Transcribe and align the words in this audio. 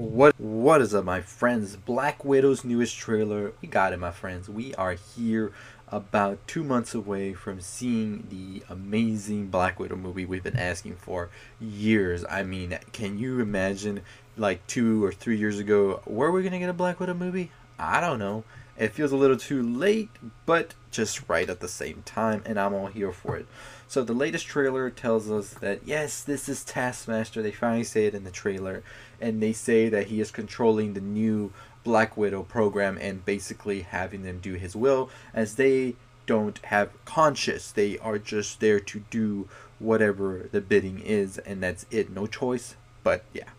What 0.00 0.40
what 0.40 0.80
is 0.80 0.94
up 0.94 1.04
my 1.04 1.20
friends? 1.20 1.76
Black 1.76 2.24
Widow's 2.24 2.64
newest 2.64 2.96
trailer. 2.96 3.52
We 3.60 3.68
got 3.68 3.92
it 3.92 3.98
my 3.98 4.12
friends. 4.12 4.48
We 4.48 4.74
are 4.76 4.94
here 4.94 5.52
about 5.88 6.38
2 6.46 6.64
months 6.64 6.94
away 6.94 7.34
from 7.34 7.60
seeing 7.60 8.26
the 8.30 8.64
amazing 8.72 9.48
Black 9.48 9.78
Widow 9.78 9.96
movie 9.96 10.24
we've 10.24 10.42
been 10.42 10.56
asking 10.56 10.96
for 10.96 11.28
years. 11.60 12.24
I 12.30 12.44
mean, 12.44 12.78
can 12.92 13.18
you 13.18 13.40
imagine 13.40 14.00
like 14.38 14.66
2 14.68 15.04
or 15.04 15.12
3 15.12 15.36
years 15.36 15.58
ago 15.58 16.00
were 16.06 16.32
we 16.32 16.40
going 16.40 16.52
to 16.52 16.58
get 16.58 16.70
a 16.70 16.72
Black 16.72 16.98
Widow 16.98 17.12
movie? 17.12 17.50
I 17.78 18.00
don't 18.00 18.18
know. 18.18 18.44
It 18.80 18.94
feels 18.94 19.12
a 19.12 19.16
little 19.16 19.36
too 19.36 19.62
late, 19.62 20.08
but 20.46 20.72
just 20.90 21.28
right 21.28 21.50
at 21.50 21.60
the 21.60 21.68
same 21.68 22.02
time, 22.06 22.42
and 22.46 22.58
I'm 22.58 22.72
all 22.72 22.86
here 22.86 23.12
for 23.12 23.36
it. 23.36 23.46
So 23.86 24.02
the 24.02 24.14
latest 24.14 24.46
trailer 24.46 24.88
tells 24.88 25.30
us 25.30 25.50
that 25.54 25.80
yes, 25.84 26.22
this 26.22 26.48
is 26.48 26.64
Taskmaster. 26.64 27.42
They 27.42 27.52
finally 27.52 27.84
say 27.84 28.06
it 28.06 28.14
in 28.14 28.24
the 28.24 28.30
trailer, 28.30 28.82
and 29.20 29.42
they 29.42 29.52
say 29.52 29.90
that 29.90 30.06
he 30.06 30.18
is 30.18 30.30
controlling 30.30 30.94
the 30.94 31.02
new 31.02 31.52
Black 31.84 32.16
Widow 32.16 32.42
program 32.42 32.96
and 32.98 33.22
basically 33.22 33.82
having 33.82 34.22
them 34.22 34.38
do 34.40 34.54
his 34.54 34.74
will, 34.74 35.10
as 35.34 35.56
they 35.56 35.94
don't 36.24 36.58
have 36.64 37.04
conscience. 37.04 37.70
They 37.70 37.98
are 37.98 38.18
just 38.18 38.60
there 38.60 38.80
to 38.80 39.00
do 39.10 39.46
whatever 39.78 40.48
the 40.52 40.62
bidding 40.62 41.00
is, 41.00 41.36
and 41.36 41.62
that's 41.62 41.84
it. 41.90 42.08
No 42.08 42.26
choice. 42.26 42.76
But 43.04 43.24
yeah. 43.34 43.50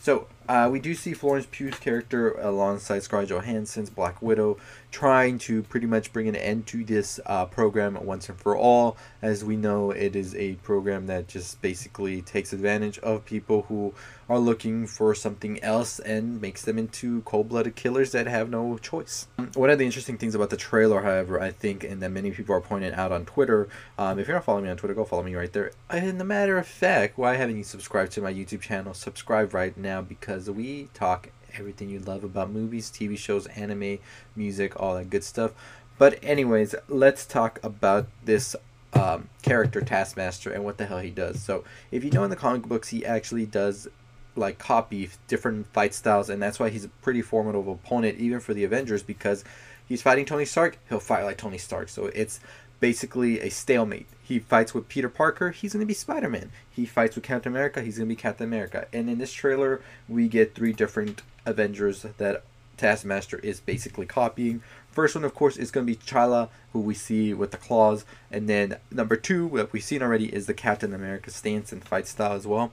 So 0.00 0.28
uh, 0.48 0.68
we 0.70 0.80
do 0.80 0.94
see 0.94 1.12
Florence 1.12 1.46
Pugh's 1.50 1.78
character 1.78 2.32
alongside 2.32 3.02
Scarlett 3.02 3.28
Johansson's 3.28 3.90
Black 3.90 4.22
Widow 4.22 4.56
trying 4.90 5.38
to 5.38 5.62
pretty 5.64 5.86
much 5.86 6.12
bring 6.12 6.28
an 6.28 6.36
end 6.36 6.66
to 6.66 6.82
this 6.82 7.20
uh, 7.26 7.44
program 7.44 7.98
once 8.04 8.28
and 8.28 8.38
for 8.38 8.56
all. 8.56 8.96
As 9.20 9.44
we 9.44 9.56
know, 9.56 9.90
it 9.90 10.16
is 10.16 10.34
a 10.34 10.54
program 10.56 11.06
that 11.06 11.28
just 11.28 11.60
basically 11.60 12.22
takes 12.22 12.52
advantage 12.52 12.98
of 13.00 13.24
people 13.24 13.62
who 13.68 13.92
are 14.28 14.38
looking 14.38 14.86
for 14.86 15.14
something 15.14 15.62
else 15.62 15.98
and 16.00 16.40
makes 16.40 16.62
them 16.62 16.78
into 16.78 17.22
cold-blooded 17.22 17.74
killers 17.74 18.12
that 18.12 18.26
have 18.26 18.50
no 18.50 18.76
choice. 18.78 19.26
One 19.54 19.70
of 19.70 19.78
the 19.78 19.86
interesting 19.86 20.18
things 20.18 20.34
about 20.34 20.50
the 20.50 20.56
trailer, 20.56 21.02
however, 21.02 21.40
I 21.40 21.50
think, 21.50 21.82
and 21.82 22.02
that 22.02 22.10
many 22.10 22.30
people 22.30 22.54
are 22.54 22.60
pointing 22.60 22.92
out 22.92 23.10
on 23.10 23.24
Twitter, 23.24 23.68
um, 23.98 24.18
if 24.18 24.28
you're 24.28 24.36
not 24.36 24.44
following 24.44 24.64
me 24.64 24.70
on 24.70 24.76
Twitter, 24.76 24.94
go 24.94 25.04
follow 25.04 25.22
me 25.22 25.34
right 25.34 25.52
there. 25.52 25.72
In 25.92 26.18
the 26.18 26.24
matter 26.24 26.58
of 26.58 26.66
fact, 26.66 27.16
why 27.16 27.36
haven't 27.36 27.56
you 27.56 27.64
subscribed 27.64 28.12
to 28.12 28.20
my 28.20 28.32
YouTube 28.32 28.60
channel? 28.60 28.92
Subscribe 28.92 29.54
right 29.54 29.76
now 29.76 30.02
because 30.02 30.37
we 30.46 30.88
talk 30.94 31.30
everything 31.54 31.88
you 31.88 31.98
love 31.98 32.24
about 32.24 32.50
movies, 32.50 32.90
TV 32.90 33.16
shows, 33.18 33.46
anime, 33.48 33.98
music, 34.36 34.80
all 34.80 34.94
that 34.94 35.10
good 35.10 35.24
stuff. 35.24 35.52
But 35.98 36.18
anyways, 36.22 36.74
let's 36.88 37.26
talk 37.26 37.58
about 37.62 38.06
this 38.24 38.54
um, 38.92 39.28
character 39.42 39.80
Taskmaster 39.80 40.50
and 40.50 40.64
what 40.64 40.78
the 40.78 40.86
hell 40.86 40.98
he 40.98 41.10
does. 41.10 41.42
So 41.42 41.64
if 41.90 42.04
you 42.04 42.10
know 42.10 42.24
in 42.24 42.30
the 42.30 42.36
comic 42.36 42.62
books, 42.62 42.88
he 42.88 43.04
actually 43.04 43.46
does 43.46 43.88
like 44.36 44.58
copy 44.58 45.10
different 45.26 45.66
fight 45.72 45.94
styles, 45.94 46.30
and 46.30 46.40
that's 46.40 46.60
why 46.60 46.70
he's 46.70 46.84
a 46.84 46.88
pretty 46.88 47.22
formidable 47.22 47.74
opponent 47.74 48.18
even 48.18 48.40
for 48.40 48.54
the 48.54 48.64
Avengers 48.64 49.02
because 49.02 49.44
he's 49.86 50.02
fighting 50.02 50.24
Tony 50.24 50.44
Stark, 50.44 50.78
he'll 50.88 51.00
fight 51.00 51.24
like 51.24 51.36
Tony 51.36 51.58
Stark. 51.58 51.88
So 51.88 52.06
it's 52.06 52.40
basically 52.80 53.40
a 53.40 53.50
stalemate. 53.50 54.06
He 54.22 54.38
fights 54.38 54.74
with 54.74 54.88
Peter 54.88 55.08
Parker, 55.08 55.50
he's 55.50 55.72
going 55.72 55.80
to 55.80 55.86
be 55.86 55.94
Spider 55.94 56.28
Man. 56.28 56.50
He 56.70 56.86
fights 56.86 57.14
with 57.14 57.24
Captain 57.24 57.52
America, 57.52 57.82
he's 57.82 57.98
going 57.98 58.08
to 58.08 58.14
be 58.14 58.20
Captain 58.20 58.46
America. 58.46 58.86
And 58.92 59.08
in 59.08 59.18
this 59.18 59.32
trailer, 59.32 59.80
we 60.08 60.28
get 60.28 60.54
three 60.54 60.72
different 60.72 61.22
Avengers 61.46 62.02
that 62.02 62.44
Taskmaster 62.76 63.38
is 63.38 63.60
basically 63.60 64.06
copying. 64.06 64.62
First 64.90 65.14
one, 65.14 65.24
of 65.24 65.34
course, 65.34 65.56
is 65.56 65.70
going 65.70 65.86
to 65.86 65.92
be 65.92 65.96
T'Challa, 65.96 66.48
who 66.72 66.80
we 66.80 66.94
see 66.94 67.34
with 67.34 67.50
the 67.50 67.56
claws. 67.56 68.04
And 68.30 68.48
then 68.48 68.76
number 68.90 69.16
two, 69.16 69.50
that 69.54 69.72
we've 69.72 69.82
seen 69.82 70.02
already, 70.02 70.32
is 70.32 70.46
the 70.46 70.54
Captain 70.54 70.94
America 70.94 71.30
stance 71.30 71.72
and 71.72 71.84
fight 71.84 72.06
style 72.06 72.32
as 72.32 72.46
well. 72.46 72.72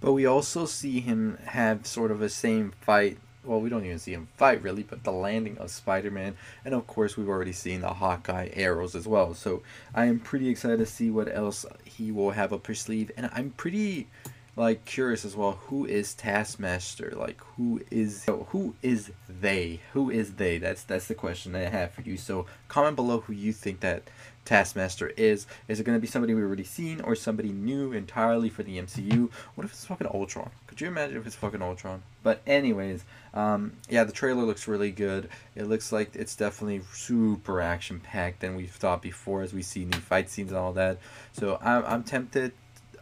But 0.00 0.12
we 0.12 0.26
also 0.26 0.64
see 0.66 1.00
him 1.00 1.38
have 1.46 1.86
sort 1.86 2.10
of 2.10 2.22
a 2.22 2.28
same 2.28 2.72
fight 2.80 3.18
well, 3.44 3.60
we 3.60 3.70
don't 3.70 3.84
even 3.84 3.98
see 3.98 4.12
him 4.12 4.28
fight 4.36 4.62
really, 4.62 4.82
but 4.82 5.04
the 5.04 5.12
landing 5.12 5.58
of 5.58 5.70
Spider 5.70 6.10
Man, 6.10 6.36
and 6.64 6.74
of 6.74 6.86
course, 6.86 7.16
we've 7.16 7.28
already 7.28 7.52
seen 7.52 7.80
the 7.80 7.94
Hawkeye 7.94 8.50
arrows 8.52 8.94
as 8.94 9.06
well. 9.08 9.34
So 9.34 9.62
I 9.94 10.06
am 10.06 10.18
pretty 10.18 10.48
excited 10.48 10.78
to 10.78 10.86
see 10.86 11.10
what 11.10 11.34
else 11.34 11.64
he 11.84 12.12
will 12.12 12.32
have 12.32 12.52
up 12.52 12.66
his 12.66 12.80
sleeve, 12.80 13.10
and 13.16 13.30
I'm 13.32 13.50
pretty 13.50 14.08
like 14.56 14.84
curious 14.84 15.24
as 15.24 15.36
well 15.36 15.52
who 15.68 15.86
is 15.86 16.14
taskmaster? 16.14 17.12
Like 17.16 17.40
who 17.56 17.80
is 17.90 18.26
who 18.48 18.74
is 18.82 19.10
they? 19.28 19.80
Who 19.92 20.10
is 20.10 20.34
they? 20.34 20.58
That's 20.58 20.82
that's 20.82 21.06
the 21.06 21.14
question 21.14 21.54
i 21.54 21.60
have 21.60 21.92
for 21.92 22.02
you. 22.02 22.16
So 22.16 22.46
comment 22.68 22.96
below 22.96 23.20
who 23.20 23.32
you 23.32 23.52
think 23.52 23.80
that 23.80 24.02
taskmaster 24.44 25.08
is. 25.16 25.46
Is 25.68 25.80
it 25.80 25.84
going 25.84 25.96
to 25.96 26.00
be 26.00 26.06
somebody 26.06 26.34
we've 26.34 26.44
already 26.44 26.64
seen 26.64 27.00
or 27.00 27.14
somebody 27.14 27.50
new 27.50 27.92
entirely 27.92 28.48
for 28.48 28.62
the 28.62 28.78
mcu 28.78 29.30
what 29.54 29.64
if 29.64 29.72
it's 29.72 29.84
fucking 29.84 30.08
ultron? 30.12 30.50
Could 30.66 30.80
you 30.80 30.88
imagine 30.88 31.16
if 31.16 31.26
it's 31.26 31.36
fucking 31.36 31.62
ultron? 31.62 32.02
But 32.22 32.42
anyways 32.46 33.04
um 33.34 33.74
yeah 33.88 34.04
the 34.04 34.12
trailer 34.12 34.42
looks 34.42 34.66
really 34.66 34.90
good. 34.90 35.28
It 35.54 35.64
looks 35.64 35.92
like 35.92 36.16
it's 36.16 36.34
definitely 36.34 36.82
super 36.92 37.60
action 37.60 38.00
packed 38.00 38.40
than 38.40 38.56
we've 38.56 38.70
thought 38.70 39.02
before 39.02 39.42
as 39.42 39.52
we 39.52 39.62
see 39.62 39.84
new 39.84 39.98
fight 39.98 40.30
scenes 40.30 40.50
and 40.50 40.58
all 40.58 40.72
that. 40.72 40.98
So 41.32 41.58
i'm, 41.62 41.84
I'm 41.86 42.02
tempted 42.02 42.52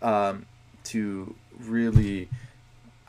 um 0.02 0.46
to 0.84 1.34
really 1.58 2.28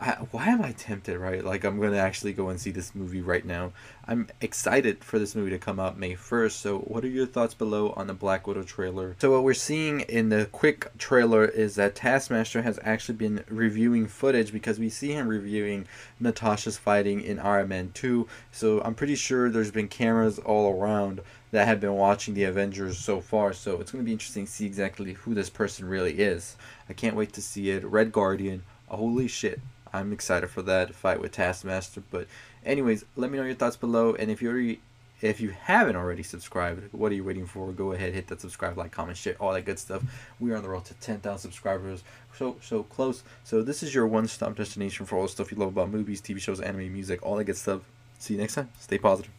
I, 0.01 0.11
why 0.31 0.47
am 0.47 0.61
I 0.61 0.71
tempted, 0.71 1.17
right? 1.17 1.43
Like, 1.43 1.65
I'm 1.65 1.77
going 1.77 1.91
to 1.91 1.97
actually 1.97 2.31
go 2.31 2.47
and 2.47 2.59
see 2.59 2.71
this 2.71 2.95
movie 2.95 3.21
right 3.21 3.43
now. 3.43 3.73
I'm 4.07 4.29
excited 4.39 5.03
for 5.03 5.19
this 5.19 5.35
movie 5.35 5.49
to 5.49 5.57
come 5.57 5.77
out 5.77 5.99
May 5.99 6.15
1st. 6.15 6.51
So, 6.51 6.79
what 6.79 7.03
are 7.03 7.09
your 7.09 7.25
thoughts 7.25 7.53
below 7.53 7.89
on 7.97 8.07
the 8.07 8.13
Black 8.13 8.47
Widow 8.47 8.63
trailer? 8.63 9.17
So, 9.19 9.31
what 9.31 9.43
we're 9.43 9.53
seeing 9.53 9.99
in 10.01 10.29
the 10.29 10.45
quick 10.53 10.87
trailer 10.97 11.43
is 11.43 11.75
that 11.75 11.95
Taskmaster 11.95 12.61
has 12.61 12.79
actually 12.81 13.15
been 13.15 13.43
reviewing 13.49 14.07
footage 14.07 14.53
because 14.53 14.79
we 14.79 14.87
see 14.87 15.11
him 15.11 15.27
reviewing 15.27 15.85
Natasha's 16.17 16.77
fighting 16.77 17.19
in 17.19 17.37
Iron 17.37 17.67
Man 17.67 17.91
2. 17.93 18.25
So, 18.53 18.81
I'm 18.81 18.95
pretty 18.95 19.15
sure 19.15 19.49
there's 19.49 19.71
been 19.71 19.89
cameras 19.89 20.39
all 20.39 20.79
around 20.79 21.19
that 21.51 21.67
have 21.67 21.81
been 21.81 21.95
watching 21.95 22.35
the 22.35 22.45
Avengers 22.45 22.97
so 22.97 23.19
far. 23.19 23.51
So, 23.51 23.81
it's 23.81 23.91
going 23.91 24.05
to 24.05 24.07
be 24.07 24.13
interesting 24.13 24.45
to 24.45 24.51
see 24.51 24.65
exactly 24.65 25.11
who 25.11 25.33
this 25.33 25.49
person 25.49 25.89
really 25.89 26.19
is. 26.19 26.55
I 26.87 26.93
can't 26.93 27.17
wait 27.17 27.33
to 27.33 27.41
see 27.41 27.71
it. 27.71 27.83
Red 27.83 28.13
Guardian. 28.13 28.63
Holy 28.87 29.27
shit. 29.27 29.59
I'm 29.93 30.13
excited 30.13 30.49
for 30.49 30.61
that 30.63 30.95
fight 30.95 31.21
with 31.21 31.31
Taskmaster. 31.31 32.03
But 32.09 32.27
anyways, 32.65 33.05
let 33.15 33.31
me 33.31 33.37
know 33.37 33.45
your 33.45 33.55
thoughts 33.55 33.77
below. 33.77 34.15
And 34.15 34.29
if 34.29 34.41
you 34.41 34.49
already 34.49 34.79
if 35.21 35.41
you 35.41 35.49
haven't 35.49 35.95
already 35.95 36.23
subscribed, 36.23 36.93
what 36.93 37.11
are 37.11 37.15
you 37.15 37.23
waiting 37.23 37.45
for? 37.45 37.71
Go 37.71 37.91
ahead, 37.91 38.13
hit 38.13 38.27
that 38.27 38.41
subscribe, 38.41 38.77
like, 38.77 38.91
comment, 38.91 39.17
share, 39.17 39.35
all 39.39 39.53
that 39.53 39.65
good 39.65 39.79
stuff. 39.79 40.03
We 40.39 40.51
are 40.51 40.55
on 40.55 40.63
the 40.63 40.69
road 40.69 40.85
to 40.85 40.93
10,000 40.95 41.37
subscribers. 41.37 42.03
So, 42.33 42.55
so 42.61 42.83
close. 42.83 43.23
So 43.43 43.61
this 43.61 43.83
is 43.83 43.93
your 43.93 44.07
one-stop 44.07 44.55
destination 44.55 45.05
for 45.05 45.17
all 45.17 45.23
the 45.23 45.29
stuff 45.29 45.51
you 45.51 45.57
love 45.57 45.69
about 45.69 45.89
movies, 45.89 46.21
TV 46.21 46.39
shows, 46.39 46.61
anime, 46.61 46.93
music, 46.93 47.19
all 47.21 47.35
that 47.35 47.45
good 47.45 47.57
stuff. 47.57 47.81
See 48.17 48.35
you 48.35 48.39
next 48.39 48.55
time. 48.55 48.69
Stay 48.79 48.97
positive. 48.97 49.38